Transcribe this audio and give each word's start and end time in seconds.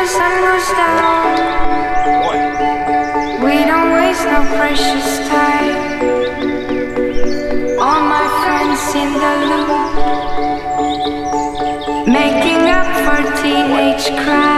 the 0.00 0.06
sun 0.06 0.32
goes 0.46 0.68
down. 0.82 1.24
We 3.44 3.54
don't 3.70 3.90
waste 3.92 4.24
no 4.24 4.40
precious 4.56 5.08
time. 5.28 5.70
All 7.78 8.02
my 8.16 8.26
friends 8.40 8.82
in 9.02 9.10
the 9.22 9.34
loop, 9.50 9.70
making 12.06 12.62
up 12.78 12.88
for 13.04 13.20
teenage 13.42 14.06
crime. 14.24 14.53